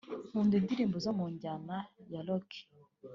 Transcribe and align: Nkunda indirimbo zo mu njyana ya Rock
Nkunda 0.29 0.53
indirimbo 0.57 0.97
zo 1.05 1.11
mu 1.17 1.25
njyana 1.33 1.77
ya 2.11 2.21
Rock 2.27 2.49